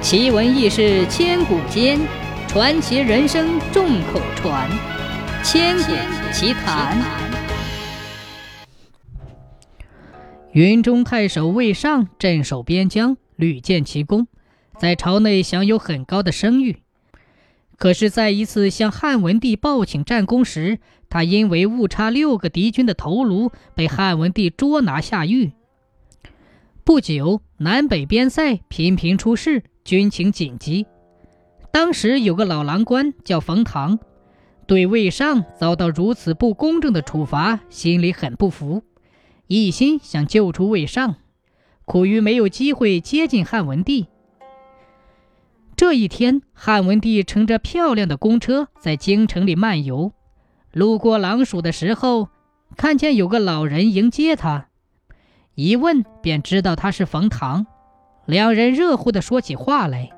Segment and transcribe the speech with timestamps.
[0.00, 1.98] 奇闻异事千古间，
[2.46, 4.70] 传奇人生众口传。
[5.42, 5.92] 千古
[6.32, 6.96] 奇谈。
[10.52, 14.28] 云中太守魏尚镇守边疆，屡建奇功，
[14.78, 16.78] 在朝内享有很高的声誉。
[17.76, 20.78] 可是，在一次向汉文帝报请战功时，
[21.10, 25.52] 他因为误差六个敌军的头颅，被汉文帝捉拿下狱。
[26.84, 29.64] 不久，南北边塞频频出事。
[29.88, 30.86] 军情紧急，
[31.72, 33.98] 当时有个老郎官叫冯唐，
[34.66, 38.82] 对魏尚遭到如此不公正的处罚，心里很不服，
[39.46, 41.14] 一心想救出魏尚，
[41.86, 44.08] 苦于没有机会接近汉文帝。
[45.74, 50.12] 这一天，汉文帝乘着漂亮的公车在京城里漫游，
[50.70, 52.28] 路过狼署的时候，
[52.76, 54.68] 看见有个老人迎接他，
[55.54, 57.64] 一问便知道他是冯唐。
[58.28, 60.10] 两人热乎地说起话来。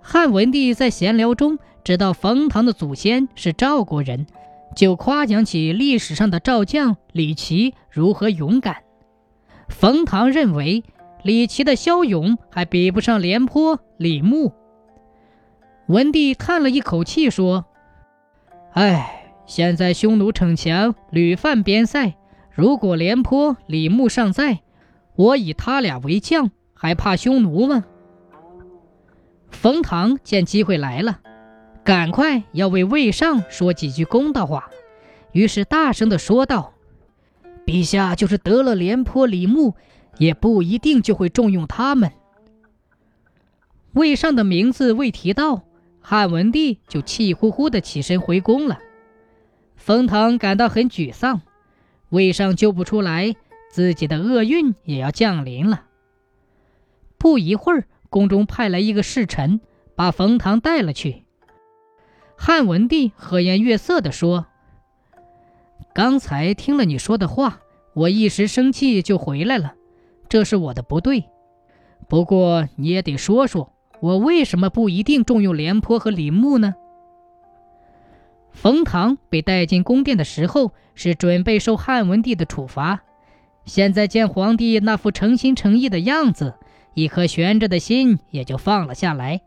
[0.00, 4.26] 汉文帝在闲聊中知道冯唐的祖先是赵国人，
[4.74, 8.78] 就夸奖起历史上的赵将李琦如何勇敢。
[9.68, 10.82] 冯唐认为
[11.22, 14.52] 李琦的骁勇还比不上廉颇、李牧。
[15.86, 17.66] 文帝叹了一口气说
[18.74, 22.14] ：“哎，现在匈奴逞强，屡犯边塞。
[22.50, 24.58] 如果廉颇、李牧尚在，
[25.14, 27.84] 我以他俩为将。”还怕匈奴吗？
[29.50, 31.18] 冯唐见机会来了，
[31.82, 34.70] 赶快要为魏尚说几句公道话，
[35.32, 36.74] 于是大声地说道
[37.66, 39.74] ：“陛下就是得了廉颇、李牧，
[40.18, 42.12] 也不一定就会重用他们。”
[43.94, 45.64] 魏尚的名字未提到，
[46.00, 48.78] 汉文帝就气呼呼地起身回宫了。
[49.74, 51.40] 冯唐感到很沮丧，
[52.10, 53.34] 魏尚救不出来，
[53.68, 55.86] 自己的厄运也要降临了。
[57.18, 59.60] 不一会儿，宫中派来一个侍臣，
[59.96, 61.24] 把冯唐带了去。
[62.36, 64.46] 汉文帝和颜悦色地说
[65.92, 67.60] ：“刚才听了你说的话，
[67.94, 69.74] 我一时生气就回来了，
[70.28, 71.24] 这是我的不对。
[72.08, 76.76] 不过你也得说说，我为什么不一定重用廉颇和李牧呢？”
[78.52, 83.02] 冯唐被带进宫殿的时候，是准备受汉文帝的处罚，
[83.64, 86.54] 现在见皇帝那副诚心诚意的样子。
[86.98, 89.40] 一颗悬着的心也就放了下来。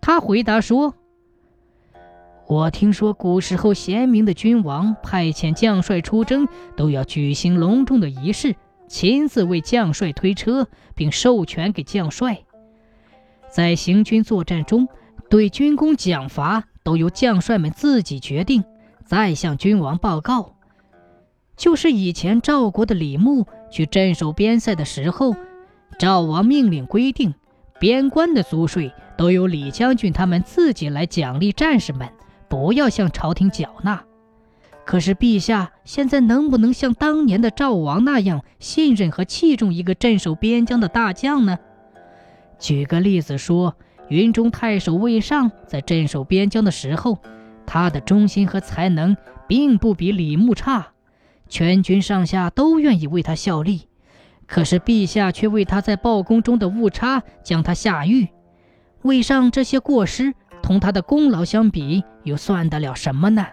[0.00, 0.94] 他回答说
[2.48, 8.56] ：“我听说古时候贤明的君王派遣将帅出征，都要举行隆重的仪式，
[8.88, 12.40] 亲自为将帅推车，并授权给将帅。
[13.50, 14.88] 在行军作战中，
[15.28, 18.64] 对军功奖罚都由将帅们自己决定，
[19.04, 20.54] 再向君王报告。
[21.58, 25.36] 就是以前赵国的李牧去镇守边塞的时候。”
[25.98, 27.34] 赵王命令规定，
[27.78, 32.08] 边关的租税都由李将军他们自己来奖励战士们，
[32.48, 34.02] 不要向朝廷缴纳。
[34.84, 41.58] 可是陛下现在能不能像当年的赵王那样信任和器重一个镇守边疆的大将呢？
[42.58, 43.76] 举个例子说，
[44.08, 47.18] 云中太守魏尚在镇守边疆的时候，
[47.64, 49.16] 他的忠心和才能
[49.48, 50.88] 并不比李牧差，
[51.48, 53.88] 全军上下都愿意为他效力。
[54.54, 58.28] 可是陛下却为他在报宫中的误差将他下狱，
[59.02, 60.32] 魏尚这些过失
[60.62, 63.44] 同他的功劳相比，又算得了什么呢？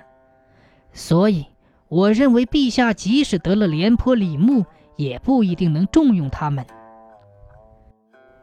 [0.94, 1.48] 所以，
[1.88, 4.64] 我认为陛下即使得了廉颇、李牧，
[4.96, 6.68] 也不一定能重用他们。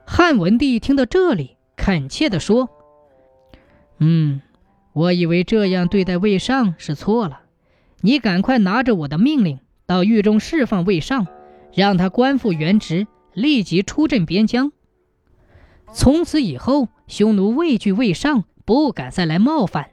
[0.05, 2.69] 汉文帝听到这里，恳切地说
[3.99, 4.41] ：“嗯，
[4.95, 7.43] 我以为这样对待魏尚是错了，
[8.01, 11.29] 你赶快拿着我的命令到狱中释放魏尚。”
[11.75, 14.73] 让他官复原职，立即出镇边疆。
[15.93, 19.91] 从此以后，匈奴畏惧魏尚，不敢再来冒犯，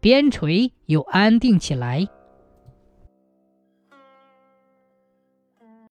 [0.00, 2.08] 边陲又安定起来。